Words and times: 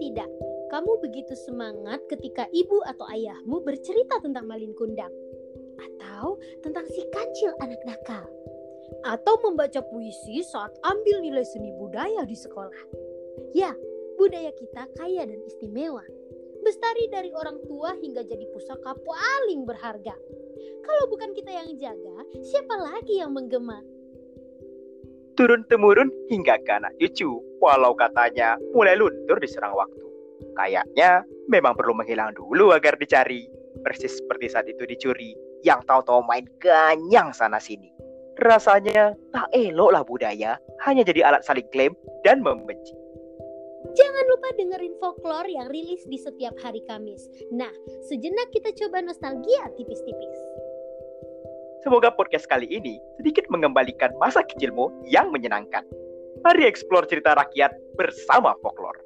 tidak, 0.00 0.30
kamu 0.72 0.96
begitu 1.04 1.36
semangat 1.36 2.00
ketika 2.08 2.48
ibu 2.50 2.80
atau 2.88 3.04
ayahmu 3.12 3.60
bercerita 3.60 4.16
tentang 4.24 4.48
Malin 4.48 4.72
Kundang? 4.72 5.12
Atau 5.76 6.40
tentang 6.64 6.88
si 6.88 7.04
kancil 7.12 7.52
anak 7.60 7.80
nakal? 7.84 8.24
Atau 9.04 9.38
membaca 9.44 9.84
puisi 9.86 10.42
saat 10.42 10.72
ambil 10.82 11.20
nilai 11.20 11.44
seni 11.44 11.70
budaya 11.76 12.24
di 12.24 12.34
sekolah? 12.34 12.80
Ya, 13.52 13.76
budaya 14.16 14.50
kita 14.56 14.88
kaya 14.96 15.28
dan 15.28 15.40
istimewa. 15.44 16.02
Bestari 16.60 17.08
dari 17.08 17.32
orang 17.32 17.60
tua 17.64 17.96
hingga 17.96 18.20
jadi 18.24 18.44
pusaka 18.52 18.92
paling 19.00 19.64
berharga. 19.64 20.16
Kalau 20.80 21.04
bukan 21.08 21.32
kita 21.32 21.52
yang 21.52 21.76
jaga, 21.76 22.24
siapa 22.44 22.76
lagi 22.76 23.20
yang 23.20 23.32
menggema? 23.32 23.80
Turun-temurun 25.40 26.12
hingga 26.28 26.60
ke 26.60 26.68
anak 26.68 26.92
cucu, 27.00 27.40
walau 27.64 27.96
katanya 27.96 28.60
mulai 28.76 28.92
luntur 28.92 29.40
diserang 29.40 29.72
waktu. 29.72 30.04
Kayaknya 30.52 31.24
memang 31.48 31.72
perlu 31.80 31.96
menghilang 31.96 32.36
dulu 32.36 32.76
agar 32.76 33.00
dicari. 33.00 33.48
Persis 33.80 34.20
seperti 34.20 34.52
saat 34.52 34.68
itu 34.68 34.84
dicuri, 34.84 35.32
yang 35.64 35.80
tahu-tahu 35.88 36.20
main 36.28 36.44
ganyang 36.60 37.32
sana-sini. 37.32 37.88
Rasanya 38.36 39.16
tak 39.32 39.48
elok 39.56 39.96
lah 39.96 40.04
budaya, 40.04 40.60
hanya 40.84 41.08
jadi 41.08 41.32
alat 41.32 41.40
saling 41.40 41.64
klaim 41.72 41.96
dan 42.20 42.44
membenci. 42.44 42.92
Jangan 43.96 44.24
lupa 44.28 44.48
dengerin 44.60 44.94
folklore 45.00 45.48
yang 45.48 45.72
rilis 45.72 46.04
di 46.04 46.20
setiap 46.20 46.52
hari 46.60 46.84
Kamis. 46.84 47.24
Nah, 47.48 47.72
sejenak 48.12 48.52
kita 48.52 48.76
coba 48.76 49.00
nostalgia 49.00 49.72
tipis-tipis. 49.72 50.36
Semoga 51.80 52.12
podcast 52.12 52.44
kali 52.44 52.68
ini 52.68 53.00
sedikit 53.16 53.48
mengembalikan 53.48 54.12
masa 54.20 54.44
kecilmu 54.44 54.92
yang 55.08 55.32
menyenangkan. 55.32 55.80
Mari 56.44 56.68
eksplor 56.68 57.08
cerita 57.08 57.32
rakyat 57.32 57.72
bersama 57.96 58.52
folklore. 58.60 59.00